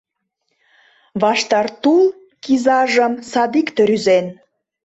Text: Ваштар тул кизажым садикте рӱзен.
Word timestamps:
Ваштар 1.21 1.67
тул 1.81 2.03
кизажым 2.43 3.13
садикте 3.31 3.81
рӱзен. 3.89 4.25